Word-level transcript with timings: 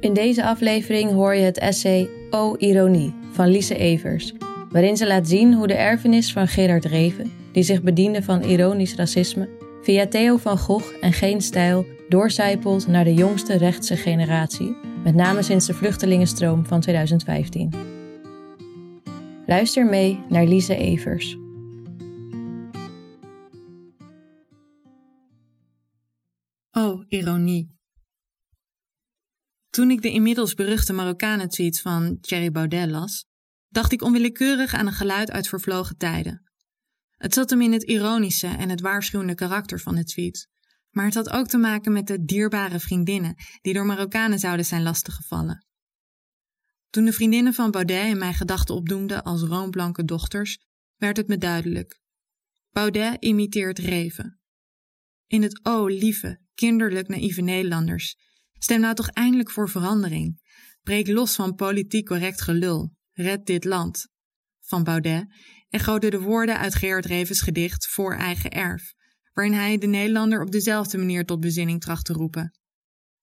In 0.00 0.12
deze 0.14 0.44
aflevering 0.44 1.12
hoor 1.12 1.34
je 1.34 1.44
het 1.44 1.58
essay 1.58 2.08
O 2.30 2.54
Ironie 2.56 3.14
van 3.32 3.48
Lise 3.48 3.76
Evers, 3.76 4.32
waarin 4.70 4.96
ze 4.96 5.06
laat 5.06 5.28
zien 5.28 5.54
hoe 5.54 5.66
de 5.66 5.74
erfenis 5.74 6.32
van 6.32 6.48
Gerard 6.48 6.84
Reven, 6.84 7.32
die 7.52 7.62
zich 7.62 7.82
bediende 7.82 8.22
van 8.22 8.42
ironisch 8.42 8.94
racisme, 8.94 9.48
via 9.82 10.06
Theo 10.06 10.36
van 10.36 10.58
Gogh 10.58 10.86
en 11.00 11.12
Geen 11.12 11.40
Stijl 11.40 11.86
doorcijpelt 12.08 12.86
naar 12.86 13.04
de 13.04 13.14
jongste 13.14 13.56
rechtse 13.56 13.96
generatie, 13.96 14.76
met 15.04 15.14
name 15.14 15.42
sinds 15.42 15.66
de 15.66 15.74
vluchtelingenstroom 15.74 16.66
van 16.66 16.80
2015. 16.80 17.72
Luister 19.46 19.86
mee 19.86 20.18
naar 20.28 20.44
Lise 20.44 20.76
Evers. 20.76 21.36
Oh, 26.72 27.04
ironie. 27.08 27.79
Toen 29.70 29.90
ik 29.90 30.02
de 30.02 30.10
inmiddels 30.10 30.54
beruchte 30.54 30.92
Marokkanen-tweets 30.92 31.80
van 31.80 32.20
Thierry 32.20 32.50
Baudet 32.50 32.90
las, 32.90 33.26
dacht 33.68 33.92
ik 33.92 34.02
onwillekeurig 34.02 34.74
aan 34.74 34.86
een 34.86 34.92
geluid 34.92 35.30
uit 35.30 35.48
vervlogen 35.48 35.96
tijden. 35.96 36.50
Het 37.10 37.34
zat 37.34 37.50
hem 37.50 37.60
in 37.60 37.72
het 37.72 37.82
ironische 37.82 38.46
en 38.46 38.68
het 38.68 38.80
waarschuwende 38.80 39.34
karakter 39.34 39.80
van 39.80 39.94
de 39.94 40.04
tweet, 40.04 40.48
maar 40.90 41.04
het 41.04 41.14
had 41.14 41.30
ook 41.30 41.46
te 41.46 41.58
maken 41.58 41.92
met 41.92 42.06
de 42.06 42.24
dierbare 42.24 42.80
vriendinnen 42.80 43.34
die 43.60 43.74
door 43.74 43.86
Marokkanen 43.86 44.38
zouden 44.38 44.66
zijn 44.66 44.82
lastiggevallen. 44.82 45.66
Toen 46.90 47.04
de 47.04 47.12
vriendinnen 47.12 47.54
van 47.54 47.70
Baudet 47.70 48.06
in 48.06 48.18
mijn 48.18 48.34
gedachten 48.34 48.74
opdoemden 48.74 49.22
als 49.22 49.42
roomblanke 49.42 50.04
dochters, 50.04 50.58
werd 50.96 51.16
het 51.16 51.28
me 51.28 51.38
duidelijk. 51.38 52.00
Baudet 52.70 53.16
imiteert 53.24 53.78
Reven. 53.78 54.40
In 55.26 55.42
het 55.42 55.60
o 55.62 55.86
lieve, 55.86 56.40
kinderlijk 56.54 57.08
naïeve 57.08 57.40
Nederlanders 57.40 58.16
Stem 58.62 58.80
nou 58.80 58.94
toch 58.94 59.08
eindelijk 59.08 59.50
voor 59.50 59.68
verandering. 59.68 60.40
Breek 60.82 61.08
los 61.08 61.34
van 61.34 61.54
politiek 61.54 62.06
correct 62.06 62.40
gelul. 62.40 62.94
Red 63.12 63.46
dit 63.46 63.64
land. 63.64 64.08
Van 64.60 64.84
Baudet 64.84 65.26
echoden 65.68 66.10
de 66.10 66.20
woorden 66.20 66.58
uit 66.58 66.74
Gerard 66.74 67.04
Revens 67.04 67.40
gedicht 67.40 67.86
Voor 67.86 68.14
eigen 68.14 68.50
erf, 68.50 68.94
waarin 69.32 69.52
hij 69.52 69.78
de 69.78 69.86
Nederlander 69.86 70.42
op 70.42 70.50
dezelfde 70.50 70.98
manier 70.98 71.24
tot 71.24 71.40
bezinning 71.40 71.80
tracht 71.80 72.04
te 72.04 72.12
roepen. 72.12 72.58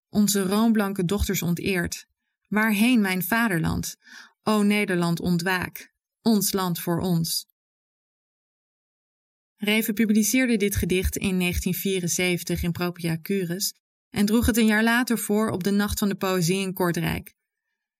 Onze 0.10 0.42
roomblanke 0.42 1.06
dochters 1.06 1.42
onteerd. 1.42 2.06
Waarheen 2.48 3.02
mijn 3.02 3.24
vaderland? 3.24 3.96
O 4.44 4.62
Nederland 4.62 5.20
ontwaak. 5.20 5.94
Ons 6.22 6.54
land 6.54 6.80
voor 6.80 7.00
ons. 7.00 7.46
Reven 9.56 9.94
publiceerde 9.94 10.58
dit 10.58 10.76
gedicht 10.76 11.16
in 11.16 11.40
1974 11.40 12.64
in 12.64 12.72
Propria 12.72 13.18
Cures 13.22 13.74
en 14.10 14.26
droeg 14.26 14.46
het 14.46 14.58
een 14.58 14.66
jaar 14.66 14.84
later 14.84 15.18
voor 15.18 15.50
op 15.50 15.64
de 15.64 15.72
Nacht 15.72 16.00
van 16.00 16.10
de 16.10 16.16
Poëzie 16.16 16.62
in 16.62 16.74
Kortrijk. 16.74 17.36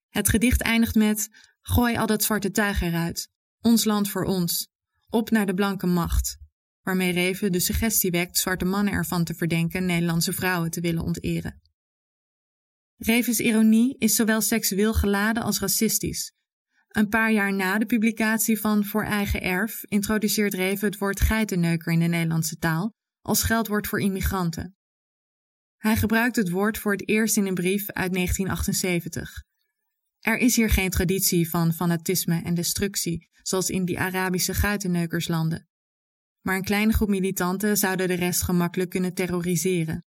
Het 0.08 0.28
gedicht 0.28 0.62
eindigt 0.62 0.94
met: 0.94 1.28
Gooi 1.60 1.96
al 1.96 2.06
dat 2.06 2.22
zwarte 2.22 2.50
tuig 2.50 2.80
eruit. 2.80 3.30
Ons 3.60 3.84
land 3.84 4.10
voor 4.10 4.24
ons. 4.24 4.68
Op 5.10 5.30
naar 5.30 5.46
de 5.46 5.54
blanke 5.54 5.86
macht. 5.86 6.38
Waarmee 6.82 7.12
Reven 7.12 7.52
de 7.52 7.60
suggestie 7.60 8.10
wekt 8.10 8.38
zwarte 8.38 8.64
mannen 8.64 8.92
ervan 8.92 9.24
te 9.24 9.34
verdenken 9.34 9.86
Nederlandse 9.86 10.32
vrouwen 10.32 10.70
te 10.70 10.80
willen 10.80 11.02
onteren. 11.02 11.60
Revens 12.96 13.40
ironie 13.40 13.96
is 13.98 14.14
zowel 14.14 14.40
seksueel 14.40 14.94
geladen 14.94 15.42
als 15.42 15.60
racistisch. 15.60 16.32
Een 16.88 17.08
paar 17.08 17.32
jaar 17.32 17.54
na 17.54 17.78
de 17.78 17.86
publicatie 17.86 18.60
van 18.60 18.84
Voor 18.84 19.04
eigen 19.04 19.42
erf 19.42 19.84
introduceert 19.84 20.54
Reven 20.54 20.88
het 20.88 20.98
woord 20.98 21.20
geitenneuker 21.20 21.92
in 21.92 21.98
de 21.98 22.06
Nederlandse 22.06 22.56
taal 22.56 22.92
als 23.20 23.42
geldwoord 23.42 23.86
voor 23.86 24.00
immigranten. 24.00 24.77
Hij 25.78 25.96
gebruikt 25.96 26.36
het 26.36 26.50
woord 26.50 26.78
voor 26.78 26.92
het 26.92 27.08
eerst 27.08 27.36
in 27.36 27.46
een 27.46 27.54
brief 27.54 27.90
uit 27.90 28.12
1978. 28.12 29.44
Er 30.20 30.38
is 30.38 30.56
hier 30.56 30.70
geen 30.70 30.90
traditie 30.90 31.50
van 31.50 31.72
fanatisme 31.72 32.42
en 32.42 32.54
destructie, 32.54 33.28
zoals 33.42 33.70
in 33.70 33.84
die 33.84 33.98
Arabische 33.98 34.54
guitenneukerslanden. 34.54 35.68
Maar 36.40 36.56
een 36.56 36.64
kleine 36.64 36.92
groep 36.92 37.08
militanten 37.08 37.76
zouden 37.76 38.08
de 38.08 38.14
rest 38.14 38.42
gemakkelijk 38.42 38.90
kunnen 38.90 39.14
terroriseren. 39.14 40.04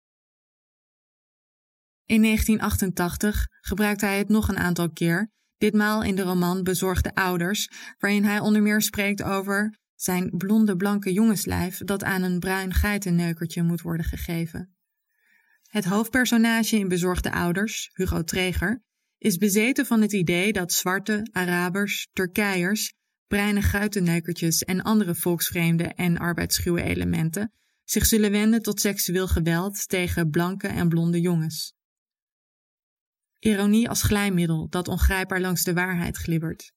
In 2.04 2.22
1988 2.22 3.46
gebruikt 3.60 4.00
hij 4.00 4.18
het 4.18 4.28
nog 4.28 4.48
een 4.48 4.58
aantal 4.58 4.90
keer, 4.92 5.30
ditmaal 5.56 6.02
in 6.02 6.14
de 6.14 6.22
roman 6.22 6.62
Bezorgde 6.62 7.14
Ouders, 7.14 7.70
waarin 7.98 8.24
hij 8.24 8.40
onder 8.40 8.62
meer 8.62 8.82
spreekt 8.82 9.22
over 9.22 9.78
zijn 9.94 10.30
blonde 10.36 10.76
blanke 10.76 11.12
jongenslijf 11.12 11.78
dat 11.78 12.04
aan 12.04 12.22
een 12.22 12.38
bruin 12.38 12.74
geitenneukertje 12.74 13.62
moet 13.62 13.82
worden 13.82 14.06
gegeven. 14.06 14.74
Het 15.74 15.84
hoofdpersonage 15.84 16.76
in 16.76 16.88
Bezorgde 16.88 17.32
Ouders, 17.32 17.90
Hugo 17.92 18.24
Treger, 18.24 18.82
is 19.18 19.36
bezeten 19.36 19.86
van 19.86 20.00
het 20.00 20.12
idee 20.12 20.52
dat 20.52 20.72
zwarte, 20.72 21.28
Arabers, 21.32 22.08
Turkijers, 22.12 22.94
bruine 23.26 23.62
guitenneukertjes 23.62 24.62
en 24.62 24.82
andere 24.82 25.14
volksvreemde 25.14 25.84
en 25.84 26.18
arbeidsschuwe 26.18 26.82
elementen 26.82 27.52
zich 27.84 28.06
zullen 28.06 28.30
wenden 28.30 28.62
tot 28.62 28.80
seksueel 28.80 29.28
geweld 29.28 29.88
tegen 29.88 30.30
blanke 30.30 30.68
en 30.68 30.88
blonde 30.88 31.20
jongens. 31.20 31.74
Ironie 33.38 33.88
als 33.88 34.02
glijmiddel 34.02 34.68
dat 34.68 34.88
ongrijpbaar 34.88 35.40
langs 35.40 35.62
de 35.62 35.74
waarheid 35.74 36.16
glibbert. 36.16 36.72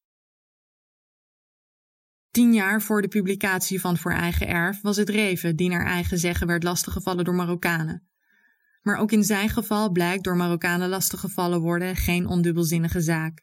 Tien 2.32 2.54
jaar 2.54 2.82
voor 2.82 3.02
de 3.02 3.08
publicatie 3.08 3.82
van 3.82 3.98
Voor 3.98 4.14
Eigen 4.14 4.48
Erf 4.48 4.82
was 4.82 4.98
het 4.98 5.10
Reven 5.10 5.56
die 5.56 5.70
naar 5.70 5.86
eigen 5.86 6.18
zeggen 6.18 6.48
werd 6.48 6.64
lastiggevallen 6.64 7.26
door 7.26 7.36
Marokkanen. 7.36 8.08
Maar 8.88 8.98
ook 8.98 9.12
in 9.12 9.24
zijn 9.24 9.50
geval 9.50 9.92
blijkt 9.92 10.24
door 10.24 10.36
Marokkanen 10.36 10.90
lastiggevallen 10.90 11.62
worden 11.62 11.96
geen 11.96 12.28
ondubbelzinnige 12.28 13.02
zaak. 13.02 13.42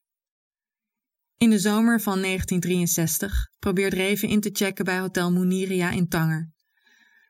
In 1.36 1.50
de 1.50 1.58
zomer 1.58 2.00
van 2.00 2.20
1963 2.20 3.50
probeert 3.58 3.92
Reven 3.92 4.28
in 4.28 4.40
te 4.40 4.50
checken 4.52 4.84
bij 4.84 4.98
Hotel 4.98 5.32
Muniria 5.32 5.90
in 5.90 6.08
Tanger. 6.08 6.52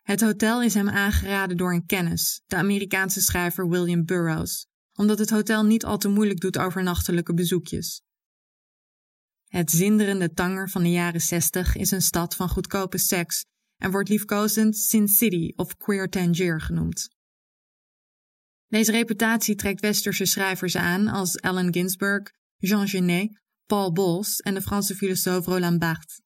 Het 0.03 0.21
hotel 0.21 0.63
is 0.63 0.75
hem 0.75 0.89
aangeraden 0.89 1.57
door 1.57 1.73
een 1.73 1.87
kennis, 1.87 2.43
de 2.47 2.57
Amerikaanse 2.57 3.21
schrijver 3.21 3.69
William 3.69 4.05
Burroughs, 4.05 4.67
omdat 4.93 5.19
het 5.19 5.31
hotel 5.31 5.65
niet 5.65 5.85
al 5.85 5.99
te 5.99 6.09
moeilijk 6.09 6.41
doet 6.41 6.59
over 6.59 6.83
nachtelijke 6.83 7.35
bezoekjes. 7.35 8.03
Het 9.47 9.71
zinderende 9.71 10.33
Tanger 10.33 10.71
van 10.71 10.83
de 10.83 10.91
jaren 10.91 11.21
60 11.21 11.77
is 11.77 11.91
een 11.91 12.03
stad 12.03 12.37
van 12.37 12.49
goedkope 12.49 12.99
seks 12.99 13.45
en 13.77 13.91
wordt 13.91 14.09
liefkozend 14.09 14.77
Sin 14.77 15.09
City 15.09 15.53
of 15.57 15.77
Queer 15.77 16.09
Tangier 16.09 16.61
genoemd. 16.61 17.15
Deze 18.75 18.91
reputatie 18.91 19.55
trekt 19.55 19.81
westerse 19.81 20.25
schrijvers 20.25 20.77
aan 20.77 21.09
als 21.09 21.41
Allen 21.41 21.73
Ginsberg, 21.73 22.33
Jean 22.57 22.89
Genet, 22.89 23.41
Paul 23.67 23.93
Bos 23.93 24.41
en 24.41 24.55
de 24.55 24.63
Franse 24.63 24.95
filosoof 24.95 25.47
Roland 25.47 25.79
Barthes. 25.79 26.21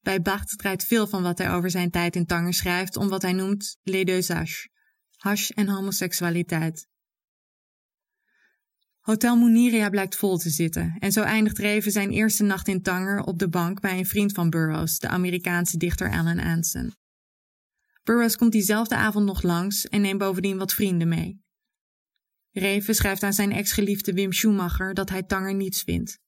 Bij 0.00 0.22
Barthes 0.22 0.56
draait 0.56 0.84
veel 0.84 1.06
van 1.06 1.22
wat 1.22 1.38
hij 1.38 1.50
over 1.50 1.70
zijn 1.70 1.90
tijd 1.90 2.16
in 2.16 2.26
Tanger 2.26 2.54
schrijft 2.54 2.96
om 2.96 3.08
wat 3.08 3.22
hij 3.22 3.32
noemt 3.32 3.76
les 3.82 4.04
deux 4.04 4.28
hash, 4.28 4.64
hash 5.16 5.50
en 5.50 5.68
homoseksualiteit. 5.68 6.86
Hotel 9.00 9.36
Muniria 9.36 9.88
blijkt 9.88 10.16
vol 10.16 10.36
te 10.38 10.50
zitten 10.50 10.96
en 10.98 11.12
zo 11.12 11.22
eindigt 11.22 11.58
Reven 11.58 11.92
zijn 11.92 12.10
eerste 12.10 12.42
nacht 12.42 12.68
in 12.68 12.82
Tanger 12.82 13.22
op 13.22 13.38
de 13.38 13.48
bank 13.48 13.80
bij 13.80 13.98
een 13.98 14.06
vriend 14.06 14.32
van 14.32 14.50
Burroughs, 14.50 14.98
de 14.98 15.08
Amerikaanse 15.08 15.76
dichter 15.76 16.10
Alan 16.10 16.38
Anson. 16.38 16.94
Burroughs 18.02 18.36
komt 18.36 18.52
diezelfde 18.52 18.94
avond 18.94 19.26
nog 19.26 19.42
langs 19.42 19.88
en 19.88 20.00
neemt 20.00 20.18
bovendien 20.18 20.58
wat 20.58 20.74
vrienden 20.74 21.08
mee. 21.08 21.43
Reven 22.54 22.94
schrijft 22.94 23.22
aan 23.22 23.32
zijn 23.32 23.52
ex-geliefde 23.52 24.12
Wim 24.12 24.32
Schumacher 24.32 24.94
dat 24.94 25.08
hij 25.08 25.22
Tanger 25.22 25.54
niets 25.54 25.82
vindt. 25.82 26.18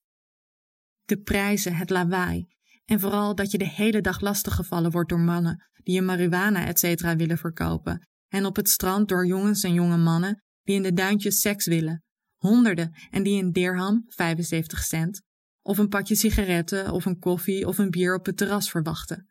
De 1.05 1.21
prijzen, 1.21 1.75
het 1.75 1.91
lawaai 1.91 2.47
en 2.85 3.01
vooral 3.01 3.35
dat 3.35 3.51
je 3.51 3.59
de 3.59 3.69
hele 3.69 4.01
dag 4.01 4.21
lastiggevallen 4.21 4.91
wordt 4.91 5.09
door 5.09 5.21
mannen 5.21 5.65
die 5.83 5.95
je 5.95 6.03
marihuana 6.03 6.67
etc. 6.67 7.01
willen 7.01 7.39
verkopen 7.39 8.09
en 8.29 8.47
op 8.47 8.57
het 8.57 8.69
strand 8.69 9.09
door 9.09 9.27
jongens 9.27 9.63
en 9.63 9.73
jonge 9.73 9.97
mannen 9.97 10.43
die 10.63 10.77
in 10.77 10.83
de 10.83 10.93
duintjes 10.93 11.41
seks 11.41 11.67
willen, 11.67 12.05
honderden 12.37 12.95
en 13.11 13.23
die 13.23 13.43
een 13.43 13.53
dirham, 13.53 14.05
75 14.07 14.85
cent, 14.85 15.23
of 15.63 15.79
een 15.79 15.89
pakje 15.89 16.15
sigaretten 16.15 16.91
of 16.93 17.05
een 17.05 17.19
koffie 17.19 17.67
of 17.67 17.79
een 17.79 17.91
bier 17.91 18.15
op 18.15 18.27
het 18.27 18.37
terras 18.37 18.71
verwachten. 18.71 19.27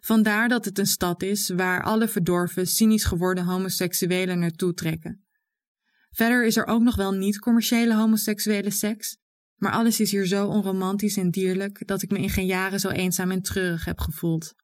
Vandaar 0.00 0.48
dat 0.48 0.64
het 0.64 0.78
een 0.78 0.86
stad 0.86 1.22
is 1.22 1.48
waar 1.48 1.82
alle 1.82 2.08
verdorven, 2.08 2.66
cynisch 2.66 3.04
geworden 3.04 3.44
homoseksuelen 3.44 4.38
naartoe 4.38 4.74
trekken. 4.74 5.23
Verder 6.14 6.46
is 6.46 6.56
er 6.56 6.66
ook 6.66 6.82
nog 6.82 6.96
wel 6.96 7.12
niet-commerciële 7.12 7.94
homoseksuele 7.94 8.70
seks, 8.70 9.16
maar 9.56 9.72
alles 9.72 10.00
is 10.00 10.10
hier 10.10 10.26
zo 10.26 10.46
onromantisch 10.46 11.16
en 11.16 11.30
dierlijk 11.30 11.86
dat 11.86 12.02
ik 12.02 12.10
me 12.10 12.18
in 12.18 12.30
geen 12.30 12.46
jaren 12.46 12.80
zo 12.80 12.88
eenzaam 12.88 13.30
en 13.30 13.42
treurig 13.42 13.84
heb 13.84 13.98
gevoeld. 13.98 14.54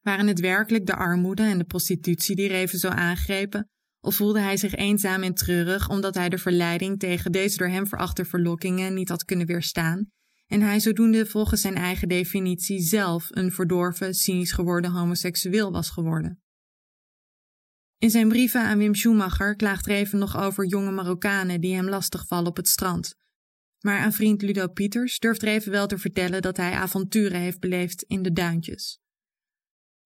Waren 0.00 0.26
het 0.26 0.40
werkelijk 0.40 0.86
de 0.86 0.96
armoede 0.96 1.42
en 1.42 1.58
de 1.58 1.64
prostitutie 1.64 2.36
die 2.36 2.48
Reven 2.48 2.78
zo 2.78 2.88
aangrepen, 2.88 3.70
of 4.00 4.14
voelde 4.14 4.40
hij 4.40 4.56
zich 4.56 4.74
eenzaam 4.74 5.22
en 5.22 5.34
treurig 5.34 5.88
omdat 5.88 6.14
hij 6.14 6.28
de 6.28 6.38
verleiding 6.38 6.98
tegen 6.98 7.32
deze 7.32 7.56
door 7.56 7.68
hem 7.68 7.86
verachte 7.86 8.24
verlokkingen 8.24 8.94
niet 8.94 9.08
had 9.08 9.24
kunnen 9.24 9.46
weerstaan 9.46 10.10
en 10.52 10.60
hij 10.60 10.80
zodoende 10.80 11.26
volgens 11.26 11.60
zijn 11.60 11.74
eigen 11.74 12.08
definitie 12.08 12.80
zelf 12.80 13.26
een 13.30 13.52
verdorven, 13.52 14.14
cynisch 14.14 14.52
geworden 14.52 14.90
homoseksueel 14.90 15.72
was 15.72 15.90
geworden? 15.90 16.41
In 18.02 18.10
zijn 18.10 18.28
brieven 18.28 18.60
aan 18.60 18.78
Wim 18.78 18.94
Schumacher 18.94 19.56
klaagt 19.56 19.86
Reven 19.86 20.18
nog 20.18 20.36
over 20.36 20.66
jonge 20.66 20.90
Marokkanen 20.90 21.60
die 21.60 21.74
hem 21.74 21.88
lastigvallen 21.88 22.46
op 22.46 22.56
het 22.56 22.68
strand. 22.68 23.14
Maar 23.80 23.98
aan 23.98 24.12
vriend 24.12 24.42
Ludo 24.42 24.68
Pieters 24.68 25.18
durft 25.18 25.42
Reven 25.42 25.72
wel 25.72 25.86
te 25.86 25.98
vertellen 25.98 26.42
dat 26.42 26.56
hij 26.56 26.72
avonturen 26.72 27.40
heeft 27.40 27.60
beleefd 27.60 28.02
in 28.02 28.22
de 28.22 28.32
duintjes. 28.32 29.00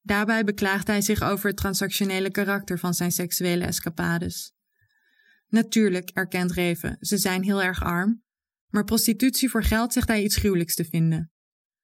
Daarbij 0.01 0.45
beklaagt 0.45 0.87
hij 0.87 1.01
zich 1.01 1.23
over 1.23 1.49
het 1.49 1.57
transactionele 1.57 2.31
karakter 2.31 2.79
van 2.79 2.95
zijn 2.95 3.13
seksuele 3.13 3.65
escapades. 3.65 4.53
Natuurlijk, 5.47 6.11
erkent 6.11 6.53
Reven, 6.53 6.97
ze 7.01 7.17
zijn 7.17 7.43
heel 7.43 7.63
erg 7.63 7.83
arm, 7.83 8.23
maar 8.69 8.85
prostitutie 8.85 9.51
voor 9.51 9.65
geld 9.65 9.93
zegt 9.93 10.09
hij 10.09 10.23
iets 10.23 10.37
gruwelijks 10.37 10.75
te 10.75 10.85
vinden. 10.85 11.31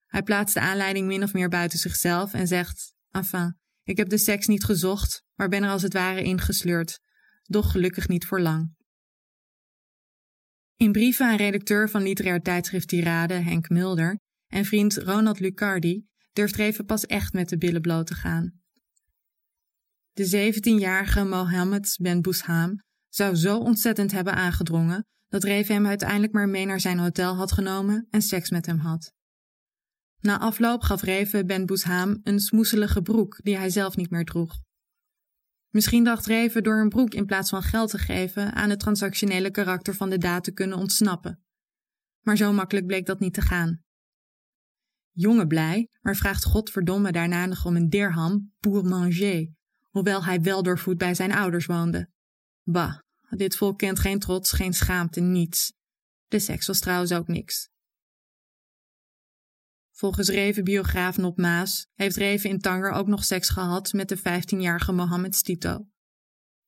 Hij 0.06 0.22
plaatst 0.22 0.54
de 0.54 0.60
aanleiding 0.60 1.06
min 1.06 1.22
of 1.22 1.32
meer 1.32 1.48
buiten 1.48 1.78
zichzelf 1.78 2.34
en 2.34 2.46
zegt: 2.46 2.94
Enfin, 3.10 3.60
ik 3.82 3.96
heb 3.96 4.08
de 4.08 4.18
seks 4.18 4.46
niet 4.46 4.64
gezocht, 4.64 5.22
maar 5.34 5.48
ben 5.48 5.62
er 5.62 5.70
als 5.70 5.82
het 5.82 5.92
ware 5.92 6.22
ingesleurd, 6.22 7.00
doch 7.42 7.70
gelukkig 7.70 8.08
niet 8.08 8.26
voor 8.26 8.40
lang. 8.40 8.74
In 10.76 10.92
brieven 10.92 11.26
aan 11.26 11.36
redacteur 11.36 11.90
van 11.90 12.02
literair 12.02 12.40
tijdschrift 12.40 12.88
Tirade, 12.88 13.34
Henk 13.34 13.68
Mulder, 13.68 14.18
en 14.46 14.64
vriend 14.64 14.96
Ronald 14.96 15.40
Lucardi 15.40 16.06
durft 16.32 16.56
Reven 16.56 16.84
pas 16.84 17.06
echt 17.06 17.32
met 17.32 17.48
de 17.48 17.58
billen 17.58 17.80
bloot 17.80 18.06
te 18.06 18.14
gaan. 18.14 18.60
De 20.12 20.52
17-jarige 20.52 21.24
Mohammed 21.24 21.96
Ben 22.00 22.20
Bousham 22.20 22.76
zou 23.08 23.34
zo 23.34 23.58
ontzettend 23.58 24.12
hebben 24.12 24.34
aangedrongen 24.34 25.06
dat 25.28 25.44
Reven 25.44 25.74
hem 25.74 25.86
uiteindelijk 25.86 26.32
maar 26.32 26.48
mee 26.48 26.66
naar 26.66 26.80
zijn 26.80 26.98
hotel 26.98 27.34
had 27.34 27.52
genomen 27.52 28.06
en 28.10 28.22
seks 28.22 28.50
met 28.50 28.66
hem 28.66 28.78
had. 28.78 29.12
Na 30.22 30.38
afloop 30.38 30.82
gaf 30.82 31.02
Reven 31.02 31.46
Ben 31.46 31.66
Bousham 31.66 32.20
een 32.22 32.40
smoeselige 32.40 33.02
broek 33.02 33.40
die 33.42 33.56
hij 33.56 33.70
zelf 33.70 33.96
niet 33.96 34.10
meer 34.10 34.24
droeg. 34.24 34.60
Misschien 35.68 36.04
dacht 36.04 36.26
Reven 36.26 36.62
door 36.62 36.80
een 36.80 36.88
broek 36.88 37.14
in 37.14 37.26
plaats 37.26 37.50
van 37.50 37.62
geld 37.62 37.90
te 37.90 37.98
geven 37.98 38.52
aan 38.52 38.70
het 38.70 38.80
transactionele 38.80 39.50
karakter 39.50 39.94
van 39.94 40.10
de 40.10 40.18
daad 40.18 40.44
te 40.44 40.52
kunnen 40.52 40.78
ontsnappen. 40.78 41.42
Maar 42.20 42.36
zo 42.36 42.52
makkelijk 42.52 42.86
bleek 42.86 43.06
dat 43.06 43.20
niet 43.20 43.34
te 43.34 43.40
gaan. 43.40 43.82
Jonge 45.10 45.46
blij, 45.46 45.88
maar 46.00 46.16
vraagt 46.16 46.44
godverdomme 46.44 47.12
daarna 47.12 47.46
nog 47.46 47.64
om 47.64 47.76
een 47.76 47.88
dirham 47.88 48.52
pour 48.60 48.84
manger, 48.84 49.48
hoewel 49.88 50.24
hij 50.24 50.40
wel 50.40 50.62
doorvoet 50.62 50.98
bij 50.98 51.14
zijn 51.14 51.32
ouders 51.32 51.66
woonde. 51.66 52.10
Bah, 52.62 52.98
dit 53.30 53.56
volk 53.56 53.78
kent 53.78 53.98
geen 53.98 54.18
trots, 54.18 54.52
geen 54.52 54.72
schaamte, 54.72 55.20
niets. 55.20 55.72
De 56.28 56.38
seks 56.38 56.66
was 56.66 56.80
trouwens 56.80 57.12
ook 57.12 57.28
niks. 57.28 57.71
Volgens 60.02 60.28
Reven 60.28 60.64
biograaf 60.64 61.16
Nop 61.16 61.38
Maas 61.38 61.86
heeft 61.94 62.16
Reven 62.16 62.50
in 62.50 62.58
Tanger 62.58 62.90
ook 62.90 63.06
nog 63.06 63.24
seks 63.24 63.48
gehad 63.48 63.92
met 63.92 64.08
de 64.08 64.18
15-jarige 64.18 64.92
Mohammed 64.92 65.34
Stito. 65.34 65.86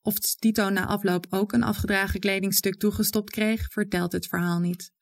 Of 0.03 0.15
Stito 0.21 0.69
na 0.69 0.87
afloop 0.87 1.27
ook 1.31 1.53
een 1.53 1.63
afgedragen 1.63 2.21
kledingstuk 2.21 2.75
toegestopt 2.75 3.31
kreeg, 3.31 3.73
vertelt 3.73 4.13
het 4.13 4.27
verhaal 4.27 4.61
niet. 4.61 4.93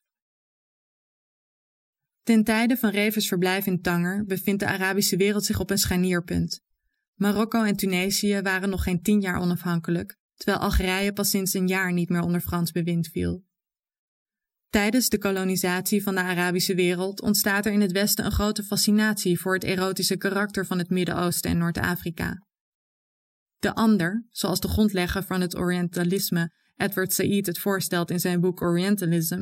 Ten 2.22 2.44
tijde 2.44 2.76
van 2.76 2.90
Revens 2.90 3.28
verblijf 3.28 3.66
in 3.66 3.80
Tanger 3.80 4.24
bevindt 4.24 4.60
de 4.60 4.66
Arabische 4.66 5.16
wereld 5.16 5.44
zich 5.44 5.60
op 5.60 5.70
een 5.70 5.78
scharnierpunt. 5.78 6.60
Marokko 7.14 7.62
en 7.62 7.76
Tunesië 7.76 8.40
waren 8.42 8.70
nog 8.70 8.82
geen 8.82 9.02
tien 9.02 9.20
jaar 9.20 9.40
onafhankelijk, 9.40 10.18
terwijl 10.34 10.62
Algerije 10.62 11.12
pas 11.12 11.30
sinds 11.30 11.54
een 11.54 11.68
jaar 11.68 11.92
niet 11.92 12.08
meer 12.08 12.22
onder 12.22 12.40
Frans 12.40 12.70
bewind 12.70 13.08
viel. 13.08 13.44
Tijdens 14.72 15.08
de 15.08 15.18
kolonisatie 15.18 16.02
van 16.02 16.14
de 16.14 16.20
Arabische 16.20 16.74
wereld 16.74 17.22
ontstaat 17.22 17.66
er 17.66 17.72
in 17.72 17.80
het 17.80 17.92
Westen 17.92 18.24
een 18.24 18.32
grote 18.32 18.62
fascinatie 18.62 19.40
voor 19.40 19.54
het 19.54 19.64
erotische 19.64 20.16
karakter 20.16 20.66
van 20.66 20.78
het 20.78 20.90
Midden-Oosten 20.90 21.50
en 21.50 21.58
Noord-Afrika. 21.58 22.46
De 23.58 23.74
ander, 23.74 24.26
zoals 24.30 24.60
de 24.60 24.68
grondlegger 24.68 25.22
van 25.22 25.40
het 25.40 25.56
Orientalisme 25.56 26.52
Edward 26.76 27.12
Said 27.12 27.46
het 27.46 27.58
voorstelt 27.58 28.10
in 28.10 28.20
zijn 28.20 28.40
boek 28.40 28.62
Orientalism, 28.62 29.40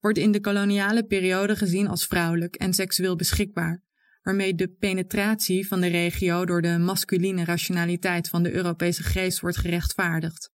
wordt 0.00 0.18
in 0.18 0.32
de 0.32 0.40
koloniale 0.40 1.04
periode 1.04 1.56
gezien 1.56 1.88
als 1.88 2.06
vrouwelijk 2.06 2.54
en 2.54 2.74
seksueel 2.74 3.16
beschikbaar, 3.16 3.82
waarmee 4.22 4.54
de 4.54 4.68
penetratie 4.68 5.68
van 5.68 5.80
de 5.80 5.86
regio 5.86 6.44
door 6.44 6.62
de 6.62 6.78
masculine 6.78 7.44
rationaliteit 7.44 8.28
van 8.28 8.42
de 8.42 8.52
Europese 8.52 9.02
geest 9.02 9.40
wordt 9.40 9.56
gerechtvaardigd. 9.56 10.54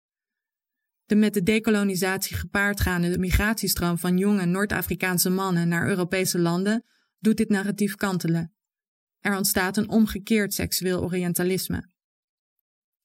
De 1.12 1.18
met 1.18 1.34
de 1.34 1.44
dekolonisatie 1.44 2.36
gepaardgaande 2.36 3.18
migratiestroom 3.18 3.98
van 3.98 4.18
jonge 4.18 4.46
Noord-Afrikaanse 4.46 5.30
mannen 5.30 5.68
naar 5.68 5.88
Europese 5.88 6.40
landen 6.40 6.84
doet 7.20 7.38
dit 7.38 7.50
narratief 7.50 7.96
kantelen. 7.96 8.54
Er 9.20 9.36
ontstaat 9.36 9.78
een 9.78 9.90
omgekeerd 9.90 10.54
seksueel 10.54 11.04
orientalisme. 11.04 11.90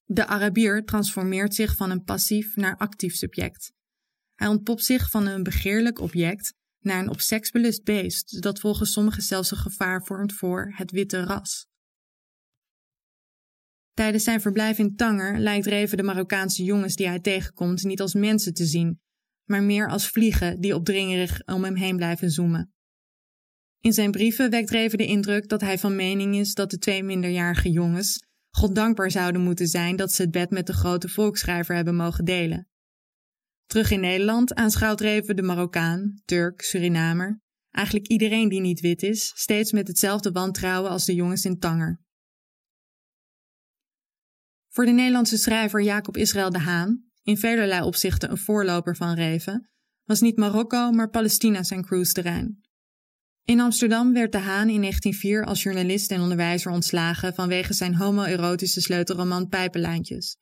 De 0.05 0.27
Arabier 0.27 0.85
transformeert 0.85 1.55
zich 1.55 1.77
van 1.77 1.91
een 1.91 2.03
passief 2.03 2.57
naar 2.57 2.77
actief 2.77 3.15
subject. 3.15 3.73
Hij 4.35 4.49
ontpopt 4.49 4.85
zich 4.85 5.11
van 5.11 5.27
een 5.27 5.43
begeerlijk 5.43 6.01
object 6.01 6.55
naar 6.79 6.99
een 6.99 7.11
op 7.11 7.21
seks 7.21 7.51
belust 7.51 7.85
beest, 7.85 8.43
dat 8.43 8.61
volgens 8.61 8.93
sommigen 8.93 9.23
zelfs 9.23 9.51
een 9.51 9.57
gevaar 9.57 10.05
vormt 10.05 10.33
voor 10.33 10.73
het 10.75 10.91
witte 10.91 11.25
ras. 11.25 11.67
Tijdens 13.97 14.25
zijn 14.25 14.41
verblijf 14.41 14.79
in 14.79 14.97
Tanger 14.97 15.39
lijkt 15.39 15.67
Reven 15.67 15.97
de 15.97 16.03
Marokkaanse 16.03 16.65
jongens 16.65 16.97
die 16.97 17.07
hij 17.07 17.21
tegenkomt 17.21 17.85
niet 17.85 18.01
als 18.01 18.15
mensen 18.15 18.55
te 18.55 18.65
zien, 18.67 19.01
maar 19.45 19.63
meer 19.63 19.89
als 19.89 20.09
vliegen 20.09 20.61
die 20.61 20.75
opdringerig 20.75 21.43
om 21.47 21.65
hem 21.65 21.75
heen 21.75 21.97
blijven 21.97 22.31
zoomen. 22.31 22.75
In 23.81 23.93
zijn 23.93 24.11
brieven 24.11 24.51
wekt 24.51 24.71
Reven 24.71 24.99
de 24.99 25.07
indruk 25.07 25.49
dat 25.49 25.61
hij 25.61 25.79
van 25.79 25.97
mening 25.97 26.37
is 26.37 26.55
dat 26.55 26.71
de 26.71 26.79
twee 26.79 27.03
minderjarige 27.03 27.71
jongens 27.71 28.25
God 28.51 28.75
dankbaar 28.75 29.11
zouden 29.11 29.41
moeten 29.41 29.67
zijn 29.67 29.97
dat 29.97 30.13
ze 30.13 30.23
het 30.23 30.31
bed 30.31 30.51
met 30.51 30.67
de 30.67 30.73
grote 30.73 31.09
volksschrijver 31.09 31.75
hebben 31.75 31.97
mogen 31.97 32.25
delen. 32.25 32.69
Terug 33.67 33.91
in 33.91 34.01
Nederland 34.01 34.55
aanschouwt 34.55 35.01
Reven 35.01 35.37
de 35.37 35.43
Marokkaan, 35.43 36.21
Turk, 36.25 36.63
Surinamer, 36.63 37.41
eigenlijk 37.71 38.07
iedereen 38.07 38.49
die 38.49 38.61
niet 38.61 38.81
wit 38.81 39.03
is, 39.03 39.33
steeds 39.35 39.73
met 39.73 39.89
hetzelfde 39.89 40.31
wantrouwen 40.31 40.91
als 40.91 41.05
de 41.05 41.15
jongens 41.15 41.45
in 41.45 41.59
Tanger. 41.59 42.05
Voor 44.77 44.85
de 44.85 44.93
Nederlandse 44.93 45.37
schrijver 45.37 45.83
Jacob 45.83 46.17
Israël 46.17 46.51
de 46.51 46.59
Haan, 46.59 47.05
in 47.23 47.39
velerlei 47.39 47.83
opzichten 47.83 48.31
een 48.31 48.39
voorloper 48.39 48.97
van 48.97 49.15
Reven, 49.15 49.71
was 50.05 50.21
niet 50.21 50.37
Marokko, 50.37 50.91
maar 50.91 51.11
Palestina 51.11 51.63
zijn 51.63 51.85
cruise-terrein. 51.85 52.61
In 53.45 53.61
Amsterdam 53.61 54.13
werd 54.13 54.33
de 54.33 54.39
Haan 54.39 54.69
in 54.69 54.81
1904 54.81 55.45
als 55.45 55.63
journalist 55.63 56.11
en 56.11 56.21
onderwijzer 56.21 56.71
ontslagen 56.71 57.35
vanwege 57.35 57.73
zijn 57.75 57.95
homoerotische 57.95 58.81
sleutelroman 58.81 59.49
Pijpenlijntjes. 59.49 60.37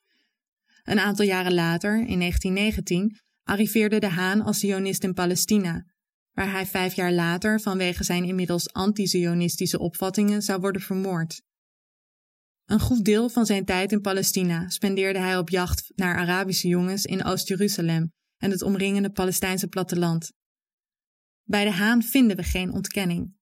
Een 0.82 0.98
aantal 0.98 1.24
jaren 1.24 1.54
later, 1.54 1.92
in 1.92 2.18
1919, 2.18 3.16
arriveerde 3.42 3.98
de 3.98 4.08
Haan 4.08 4.42
als 4.42 4.58
Zionist 4.58 5.04
in 5.04 5.14
Palestina, 5.14 5.84
waar 6.32 6.50
hij 6.50 6.66
vijf 6.66 6.94
jaar 6.94 7.12
later 7.12 7.60
vanwege 7.60 8.04
zijn 8.04 8.24
inmiddels 8.24 8.72
anti-Zionistische 8.72 9.78
opvattingen 9.78 10.42
zou 10.42 10.60
worden 10.60 10.82
vermoord. 10.82 11.42
Een 12.64 12.80
goed 12.80 13.04
deel 13.04 13.28
van 13.28 13.46
zijn 13.46 13.64
tijd 13.64 13.92
in 13.92 14.00
Palestina 14.00 14.68
spendeerde 14.68 15.18
hij 15.18 15.38
op 15.38 15.48
jacht 15.48 15.92
naar 15.94 16.16
Arabische 16.16 16.68
jongens 16.68 17.04
in 17.04 17.24
Oost-Jeruzalem 17.24 18.12
en 18.36 18.50
het 18.50 18.62
omringende 18.62 19.10
Palestijnse 19.10 19.68
platteland. 19.68 20.32
Bij 21.42 21.64
de 21.64 21.70
Haan 21.70 22.02
vinden 22.02 22.36
we 22.36 22.42
geen 22.42 22.72
ontkenning. 22.72 23.34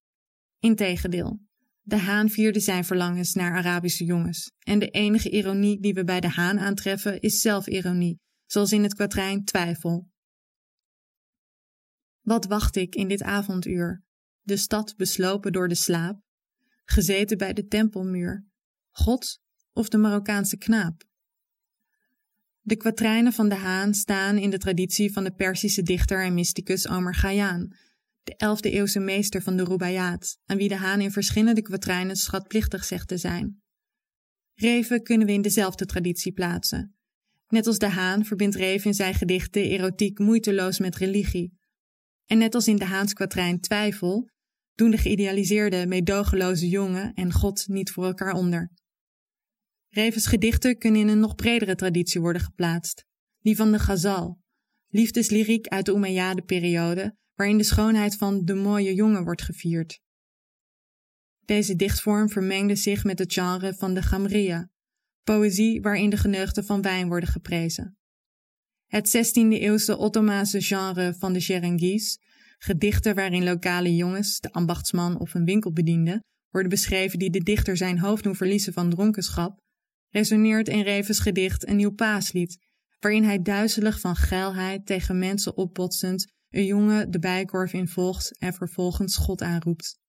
Integendeel, 0.58 1.40
de 1.84 1.96
haan 1.96 2.28
vierde 2.28 2.60
zijn 2.60 2.84
verlangens 2.84 3.32
naar 3.32 3.52
Arabische 3.52 4.04
jongens. 4.04 4.52
En 4.58 4.78
de 4.78 4.88
enige 4.88 5.30
ironie 5.30 5.80
die 5.80 5.94
we 5.94 6.04
bij 6.04 6.20
de 6.20 6.28
haan 6.28 6.60
aantreffen 6.60 7.20
is 7.20 7.40
zelfironie, 7.40 8.20
zoals 8.46 8.72
in 8.72 8.82
het 8.82 8.94
kwatrijn 8.94 9.44
Twijfel. 9.44 10.10
Wat 12.20 12.46
wacht 12.46 12.76
ik 12.76 12.94
in 12.94 13.08
dit 13.08 13.22
avonduur? 13.22 14.04
De 14.40 14.56
stad 14.56 14.96
beslopen 14.96 15.52
door 15.52 15.68
de 15.68 15.74
slaap, 15.74 16.20
gezeten 16.84 17.38
bij 17.38 17.52
de 17.52 17.66
tempelmuur, 17.66 18.46
God 18.92 19.40
of 19.72 19.88
de 19.88 19.98
Marokkaanse 19.98 20.56
knaap? 20.56 21.02
De 22.60 22.76
kwatrijnen 22.76 23.32
van 23.32 23.48
de 23.48 23.54
haan 23.54 23.94
staan 23.94 24.38
in 24.38 24.50
de 24.50 24.58
traditie 24.58 25.12
van 25.12 25.24
de 25.24 25.32
Persische 25.32 25.82
dichter 25.82 26.24
en 26.24 26.34
mysticus 26.34 26.88
Omar 26.88 27.16
Khayyam, 27.16 27.68
de 28.22 28.34
11e 28.34 28.72
eeuwse 28.72 29.00
meester 29.00 29.42
van 29.42 29.56
de 29.56 29.64
Rubaiyat, 29.64 30.38
aan 30.46 30.56
wie 30.56 30.68
de 30.68 30.76
Haan 30.76 31.00
in 31.00 31.10
verschillende 31.10 31.62
kwatrijnen 31.62 32.16
schatplichtig 32.16 32.84
zegt 32.84 33.08
te 33.08 33.16
zijn. 33.16 33.62
Reven 34.54 35.02
kunnen 35.02 35.26
we 35.26 35.32
in 35.32 35.42
dezelfde 35.42 35.86
traditie 35.86 36.32
plaatsen. 36.32 36.96
Net 37.48 37.66
als 37.66 37.78
de 37.78 37.88
Haan 37.88 38.24
verbindt 38.24 38.56
Reef 38.56 38.84
in 38.84 38.94
zijn 38.94 39.14
gedichten 39.14 39.62
erotiek 39.62 40.18
moeiteloos 40.18 40.78
met 40.78 40.96
religie. 40.96 41.58
En 42.26 42.38
net 42.38 42.54
als 42.54 42.68
in 42.68 42.76
de 42.76 42.84
Haans 42.84 43.12
kwatrijn 43.12 43.60
Twijfel, 43.60 44.30
doen 44.74 44.90
de 44.90 44.98
geïdealiseerde, 44.98 45.86
meedogenloze 45.86 46.68
jongen 46.68 47.12
en 47.14 47.32
God 47.32 47.68
niet 47.68 47.90
voor 47.90 48.04
elkaar 48.04 48.32
onder. 48.32 48.70
Revens 49.94 50.26
gedichten 50.26 50.78
kunnen 50.78 51.00
in 51.00 51.08
een 51.08 51.18
nog 51.18 51.34
bredere 51.34 51.74
traditie 51.74 52.20
worden 52.20 52.42
geplaatst, 52.42 53.04
die 53.40 53.56
van 53.56 53.72
de 53.72 53.78
ghazal, 53.78 54.38
liefdeslyriek 54.88 55.66
uit 55.66 55.86
de 55.86 55.94
Umayyade-periode, 55.94 57.16
waarin 57.34 57.58
de 57.58 57.64
schoonheid 57.64 58.16
van 58.16 58.44
de 58.44 58.54
mooie 58.54 58.94
jongen 58.94 59.24
wordt 59.24 59.42
gevierd. 59.42 60.00
Deze 61.44 61.76
dichtvorm 61.76 62.28
vermengde 62.28 62.76
zich 62.76 63.04
met 63.04 63.18
het 63.18 63.32
genre 63.32 63.74
van 63.74 63.94
de 63.94 64.02
gamria, 64.02 64.70
poëzie 65.22 65.80
waarin 65.80 66.10
de 66.10 66.16
geneugten 66.16 66.64
van 66.64 66.82
wijn 66.82 67.08
worden 67.08 67.28
geprezen. 67.28 67.96
Het 68.86 69.16
16e-eeuwse 69.16 69.98
Ottomaanse 69.98 70.60
genre 70.60 71.14
van 71.18 71.32
de 71.32 71.38
Jerengis, 71.38 72.18
gedichten 72.58 73.14
waarin 73.14 73.44
lokale 73.44 73.96
jongens, 73.96 74.40
de 74.40 74.52
ambachtsman 74.52 75.18
of 75.18 75.34
een 75.34 75.44
winkelbediende, 75.44 76.22
worden 76.50 76.70
beschreven 76.70 77.18
die 77.18 77.30
de 77.30 77.42
dichter 77.42 77.76
zijn 77.76 77.98
hoofd 77.98 78.22
doen 78.22 78.36
verliezen 78.36 78.72
van 78.72 78.90
dronkenschap, 78.90 79.60
resoneert 80.12 80.68
in 80.68 80.82
Revens 80.82 81.18
gedicht 81.18 81.68
een 81.68 81.76
nieuw 81.76 81.94
paaslied, 81.94 82.58
waarin 83.00 83.24
hij 83.24 83.42
duizelig 83.42 84.00
van 84.00 84.16
geilheid 84.16 84.86
tegen 84.86 85.18
mensen 85.18 85.56
opbotsend 85.56 86.32
een 86.50 86.64
jongen 86.64 87.10
de 87.10 87.18
bijkorf 87.18 87.72
involgt 87.72 88.38
en 88.38 88.54
vervolgens 88.54 89.16
God 89.16 89.42
aanroept. 89.42 90.00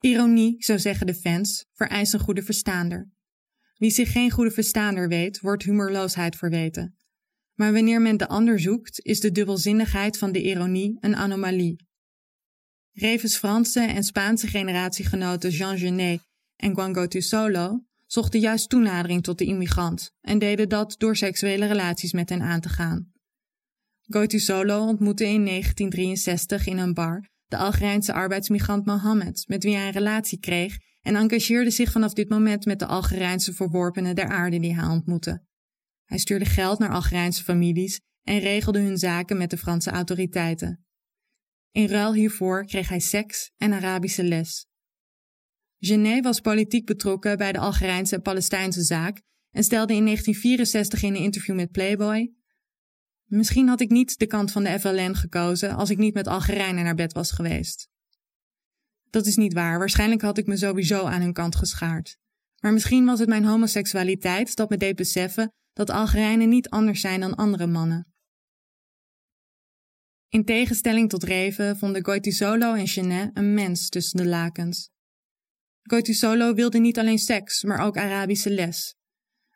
Ironie, 0.00 0.64
zo 0.64 0.76
zeggen 0.76 1.06
de 1.06 1.14
fans, 1.14 1.64
vereist 1.72 2.12
een 2.12 2.20
goede 2.20 2.42
verstaander. 2.42 3.10
Wie 3.74 3.90
zich 3.90 4.12
geen 4.12 4.30
goede 4.30 4.50
verstaander 4.50 5.08
weet, 5.08 5.40
wordt 5.40 5.62
humorloosheid 5.62 6.36
verweten. 6.36 6.96
Maar 7.54 7.72
wanneer 7.72 8.00
men 8.00 8.16
de 8.16 8.28
ander 8.28 8.60
zoekt, 8.60 9.00
is 9.00 9.20
de 9.20 9.32
dubbelzinnigheid 9.32 10.18
van 10.18 10.32
de 10.32 10.42
ironie 10.42 10.96
een 11.00 11.16
anomalie. 11.16 11.86
Revens 12.92 13.36
Franse 13.36 13.80
en 13.80 14.04
Spaanse 14.04 14.46
generatiegenoten 14.46 15.50
Jean 15.50 15.78
Genet 15.78 16.27
en 16.58 16.72
Juan 16.74 17.08
Solo 17.08 17.84
zochten 18.06 18.40
juist 18.40 18.68
toenadering 18.68 19.22
tot 19.22 19.38
de 19.38 19.44
immigrant 19.44 20.12
en 20.20 20.38
deden 20.38 20.68
dat 20.68 20.94
door 20.98 21.16
seksuele 21.16 21.66
relaties 21.66 22.12
met 22.12 22.28
hen 22.28 22.42
aan 22.42 22.60
te 22.60 22.68
gaan. 22.68 23.12
Solo 24.26 24.86
ontmoette 24.86 25.24
in 25.24 25.44
1963 25.44 26.66
in 26.66 26.78
een 26.78 26.94
bar 26.94 27.28
de 27.48 27.56
Algerijnse 27.56 28.12
arbeidsmigrant 28.12 28.86
Mohammed, 28.86 29.44
met 29.46 29.64
wie 29.64 29.74
hij 29.76 29.86
een 29.86 29.92
relatie 29.92 30.38
kreeg 30.38 30.78
en 31.00 31.16
engageerde 31.16 31.70
zich 31.70 31.90
vanaf 31.90 32.12
dit 32.12 32.28
moment 32.28 32.64
met 32.64 32.78
de 32.78 32.86
Algerijnse 32.86 33.52
verworpenen 33.52 34.14
der 34.14 34.28
aarde 34.28 34.58
die 34.58 34.74
hij 34.74 34.88
ontmoette. 34.88 35.42
Hij 36.04 36.18
stuurde 36.18 36.44
geld 36.44 36.78
naar 36.78 36.90
Algerijnse 36.92 37.44
families 37.44 38.00
en 38.22 38.38
regelde 38.38 38.80
hun 38.80 38.98
zaken 38.98 39.36
met 39.36 39.50
de 39.50 39.56
Franse 39.56 39.90
autoriteiten. 39.90 40.86
In 41.70 41.86
ruil 41.86 42.14
hiervoor 42.14 42.66
kreeg 42.66 42.88
hij 42.88 43.00
seks 43.00 43.50
en 43.56 43.72
Arabische 43.72 44.24
les. 44.24 44.66
Genet 45.78 46.24
was 46.24 46.40
politiek 46.40 46.86
betrokken 46.86 47.36
bij 47.36 47.52
de 47.52 47.58
Algerijnse 47.58 48.14
en 48.14 48.22
Palestijnse 48.22 48.82
zaak 48.82 49.20
en 49.50 49.64
stelde 49.64 49.94
in 49.94 50.04
1964 50.04 51.02
in 51.02 51.14
een 51.14 51.22
interview 51.22 51.54
met 51.54 51.70
Playboy: 51.70 52.32
Misschien 53.24 53.68
had 53.68 53.80
ik 53.80 53.90
niet 53.90 54.18
de 54.18 54.26
kant 54.26 54.52
van 54.52 54.64
de 54.64 54.80
FLN 54.80 55.14
gekozen 55.14 55.74
als 55.74 55.90
ik 55.90 55.98
niet 55.98 56.14
met 56.14 56.26
Algerijnen 56.26 56.84
naar 56.84 56.94
bed 56.94 57.12
was 57.12 57.30
geweest. 57.30 57.88
Dat 59.10 59.26
is 59.26 59.36
niet 59.36 59.52
waar, 59.52 59.78
waarschijnlijk 59.78 60.22
had 60.22 60.38
ik 60.38 60.46
me 60.46 60.56
sowieso 60.56 61.04
aan 61.04 61.20
hun 61.20 61.32
kant 61.32 61.56
geschaard. 61.56 62.16
Maar 62.60 62.72
misschien 62.72 63.04
was 63.04 63.18
het 63.18 63.28
mijn 63.28 63.44
homoseksualiteit 63.44 64.56
dat 64.56 64.70
me 64.70 64.76
deed 64.76 64.96
beseffen 64.96 65.52
dat 65.72 65.90
Algerijnen 65.90 66.48
niet 66.48 66.68
anders 66.68 67.00
zijn 67.00 67.20
dan 67.20 67.34
andere 67.34 67.66
mannen. 67.66 68.12
In 70.28 70.44
tegenstelling 70.44 71.08
tot 71.08 71.22
Reven 71.22 71.76
vonden 71.76 72.04
Goitisolo 72.04 72.74
en 72.74 72.86
Chenet 72.86 73.30
een 73.34 73.54
mens 73.54 73.88
tussen 73.88 74.16
de 74.16 74.26
lakens. 74.26 74.90
Goitisolo 75.90 76.54
wilde 76.54 76.78
niet 76.78 76.98
alleen 76.98 77.18
seks, 77.18 77.62
maar 77.62 77.78
ook 77.78 77.96
Arabische 77.96 78.50
les. 78.50 78.96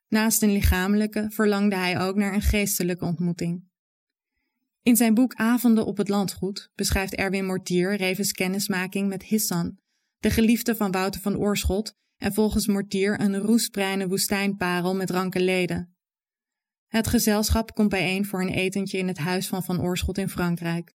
Naast 0.09 0.43
een 0.43 0.53
lichamelijke 0.53 1.27
verlangde 1.31 1.77
hij 1.77 2.01
ook 2.01 2.17
naar 2.17 2.35
een 2.35 2.43
geestelijke 2.43 3.05
ontmoeting. 3.05 3.65
In 4.83 4.97
zijn 4.97 5.15
boek 5.15 5.35
Avonden 5.35 5.87
op 5.87 5.97
het 5.97 6.09
landgoed 6.09 6.71
beschrijft 6.75 7.15
Erwin 7.15 7.47
Mortier 7.47 7.97
Revens 7.97 8.33
kennismaking 8.33 9.09
met 9.09 9.23
Hissan, 9.23 9.79
de 10.19 10.31
geliefde 10.31 10.77
van 10.77 10.91
Wouter 10.91 11.21
van 11.21 11.37
Oorschot 11.37 11.95
en 12.17 12.33
volgens 12.33 12.67
Mortier 12.67 13.21
een 13.21 13.39
roestbreine 13.39 14.09
woestijnparel 14.09 14.95
met 14.95 15.11
ranke 15.11 15.41
leden. 15.41 15.97
Het 16.87 17.07
gezelschap 17.07 17.75
komt 17.75 17.89
bijeen 17.89 18.25
voor 18.25 18.41
een 18.41 18.53
etentje 18.53 18.99
in 18.99 19.09
het 19.09 19.19
huis 19.19 19.49
van 19.49 19.62
Van 19.62 19.81
Oorschot 19.81 20.19
in 20.19 20.29
Frankrijk. 20.29 20.95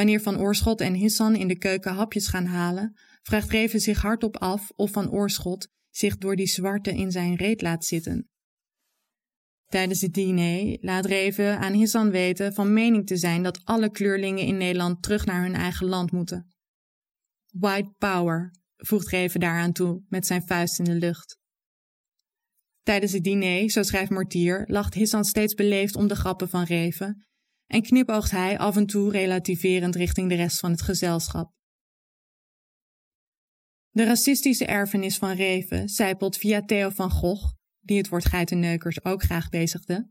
Wanneer 0.00 0.20
Van 0.20 0.38
Oorschot 0.38 0.80
en 0.80 0.94
Hissan 0.94 1.34
in 1.34 1.48
de 1.48 1.58
keuken 1.58 1.94
hapjes 1.94 2.28
gaan 2.28 2.44
halen, 2.44 2.96
vraagt 3.22 3.50
Reven 3.50 3.80
zich 3.80 4.00
hardop 4.00 4.36
af 4.36 4.70
of 4.76 4.90
Van 4.90 5.10
Oorschot 5.10 5.68
zich 5.90 6.16
door 6.16 6.36
die 6.36 6.46
zwarte 6.46 6.94
in 6.94 7.10
zijn 7.10 7.34
reet 7.34 7.62
laat 7.62 7.84
zitten. 7.84 8.28
Tijdens 9.66 10.00
het 10.00 10.12
diner 10.12 10.78
laat 10.80 11.04
Reven 11.06 11.58
aan 11.58 11.72
Hissan 11.72 12.10
weten 12.10 12.52
van 12.52 12.72
mening 12.72 13.06
te 13.06 13.16
zijn 13.16 13.42
dat 13.42 13.64
alle 13.64 13.90
kleurlingen 13.90 14.44
in 14.44 14.56
Nederland 14.56 15.02
terug 15.02 15.26
naar 15.26 15.42
hun 15.42 15.54
eigen 15.54 15.86
land 15.86 16.12
moeten. 16.12 16.54
White 17.46 17.94
power, 17.98 18.50
voegt 18.76 19.08
Reven 19.08 19.40
daaraan 19.40 19.72
toe 19.72 20.02
met 20.08 20.26
zijn 20.26 20.46
vuist 20.46 20.78
in 20.78 20.84
de 20.84 20.94
lucht. 20.94 21.38
Tijdens 22.82 23.12
het 23.12 23.24
diner, 23.24 23.70
zo 23.70 23.82
schrijft 23.82 24.10
Mortier, 24.10 24.64
lacht 24.66 24.94
Hissan 24.94 25.24
steeds 25.24 25.54
beleefd 25.54 25.96
om 25.96 26.08
de 26.08 26.16
grappen 26.16 26.48
van 26.48 26.64
Reven 26.64 27.24
en 27.70 27.82
knipoogt 27.82 28.30
hij 28.30 28.58
af 28.58 28.76
en 28.76 28.86
toe 28.86 29.10
relativerend 29.10 29.94
richting 29.94 30.28
de 30.28 30.34
rest 30.34 30.58
van 30.58 30.70
het 30.70 30.82
gezelschap. 30.82 31.52
De 33.90 34.04
racistische 34.04 34.64
erfenis 34.64 35.16
van 35.16 35.32
Reven 35.32 35.88
zijpelt 35.88 36.36
via 36.36 36.62
Theo 36.64 36.90
van 36.90 37.10
Gogh, 37.10 37.52
die 37.80 37.96
het 37.96 38.08
woord 38.08 38.24
geitenneukers 38.24 39.04
ook 39.04 39.22
graag 39.22 39.48
bezigde, 39.48 40.10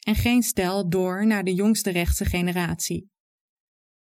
en 0.00 0.14
geen 0.14 0.42
stel 0.42 0.88
door 0.88 1.26
naar 1.26 1.44
de 1.44 1.54
jongste 1.54 1.90
rechtse 1.90 2.24
generatie. 2.24 3.10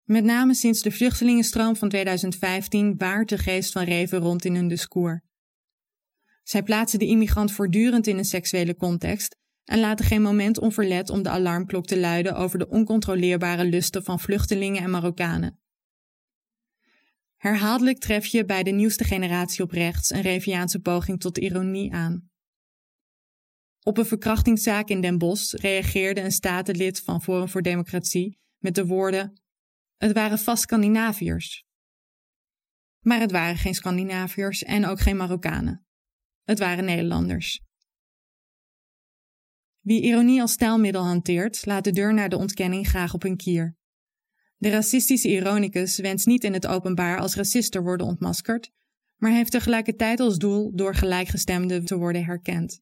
Met 0.04 0.24
name 0.24 0.54
sinds 0.54 0.82
de 0.82 0.90
vluchtelingenstroom 0.90 1.76
van 1.76 1.88
2015 1.88 2.96
waart 2.96 3.28
de 3.28 3.38
geest 3.38 3.72
van 3.72 3.84
Reven 3.84 4.18
rond 4.18 4.44
in 4.44 4.54
hun 4.54 4.68
discours. 4.68 5.20
Zij 6.42 6.62
plaatsen 6.62 6.98
de 6.98 7.06
immigrant 7.06 7.52
voortdurend 7.52 8.06
in 8.06 8.18
een 8.18 8.24
seksuele 8.24 8.76
context 8.76 9.40
en 9.64 9.80
laten 9.80 10.04
geen 10.04 10.22
moment 10.22 10.58
onverlet 10.58 11.10
om 11.10 11.22
de 11.22 11.28
alarmklok 11.28 11.86
te 11.86 11.98
luiden 11.98 12.36
over 12.36 12.58
de 12.58 12.68
oncontroleerbare 12.68 13.64
lusten 13.64 14.04
van 14.04 14.20
vluchtelingen 14.20 14.82
en 14.82 14.90
Marokkanen. 14.90 15.60
Herhaaldelijk 17.36 17.98
tref 17.98 18.26
je 18.26 18.44
bij 18.44 18.62
de 18.62 18.70
nieuwste 18.70 19.04
generatie 19.04 19.62
op 19.62 19.70
rechts 19.70 20.10
een 20.10 20.20
Reviaanse 20.20 20.80
poging 20.80 21.20
tot 21.20 21.38
ironie 21.38 21.92
aan. 21.92 22.30
Op 23.82 23.98
een 23.98 24.06
verkrachtingszaak 24.06 24.88
in 24.88 25.00
Den 25.00 25.18
Bosch 25.18 25.54
reageerde 25.54 26.20
een 26.20 26.32
statenlid 26.32 27.00
van 27.00 27.22
Forum 27.22 27.48
voor 27.48 27.62
Democratie 27.62 28.38
met 28.58 28.74
de 28.74 28.86
woorden: 28.86 29.42
Het 29.96 30.12
waren 30.12 30.38
vast 30.38 30.62
Scandinaviërs. 30.62 31.64
Maar 33.00 33.20
het 33.20 33.30
waren 33.30 33.56
geen 33.56 33.74
Scandinaviërs 33.74 34.62
en 34.62 34.86
ook 34.86 35.00
geen 35.00 35.16
Marokkanen. 35.16 35.86
Het 36.42 36.58
waren 36.58 36.84
Nederlanders. 36.84 37.60
Wie 39.82 40.02
ironie 40.02 40.40
als 40.40 40.52
stijlmiddel 40.52 41.02
hanteert, 41.02 41.66
laat 41.66 41.84
de 41.84 41.92
deur 41.92 42.14
naar 42.14 42.28
de 42.28 42.36
ontkenning 42.36 42.88
graag 42.88 43.14
op 43.14 43.24
een 43.24 43.36
kier. 43.36 43.76
De 44.56 44.68
racistische 44.68 45.28
ironicus 45.28 45.98
wenst 45.98 46.26
niet 46.26 46.44
in 46.44 46.52
het 46.52 46.66
openbaar 46.66 47.18
als 47.18 47.34
racist 47.34 47.72
te 47.72 47.82
worden 47.82 48.06
ontmaskerd, 48.06 48.70
maar 49.16 49.32
heeft 49.32 49.50
tegelijkertijd 49.50 50.20
als 50.20 50.38
doel 50.38 50.74
door 50.74 50.94
gelijkgestemden 50.94 51.84
te 51.84 51.96
worden 51.96 52.24
herkend. 52.24 52.80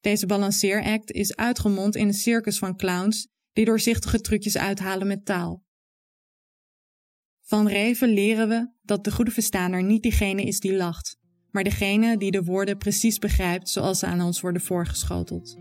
Deze 0.00 0.26
balanceeract 0.26 1.10
is 1.10 1.36
uitgemond 1.36 1.96
in 1.96 2.06
een 2.06 2.14
circus 2.14 2.58
van 2.58 2.76
clowns 2.76 3.28
die 3.52 3.64
doorzichtige 3.64 4.20
trucjes 4.20 4.56
uithalen 4.56 5.06
met 5.06 5.24
taal. 5.24 5.64
Van 7.40 7.68
Reven 7.68 8.08
leren 8.08 8.48
we 8.48 8.70
dat 8.82 9.04
de 9.04 9.12
goede 9.12 9.30
verstaaner 9.30 9.82
niet 9.82 10.02
diegene 10.02 10.42
is 10.42 10.60
die 10.60 10.76
lacht, 10.76 11.18
maar 11.50 11.64
degene 11.64 12.16
die 12.16 12.30
de 12.30 12.44
woorden 12.44 12.78
precies 12.78 13.18
begrijpt 13.18 13.68
zoals 13.68 13.98
ze 13.98 14.06
aan 14.06 14.20
ons 14.20 14.40
worden 14.40 14.62
voorgeschoteld. 14.62 15.56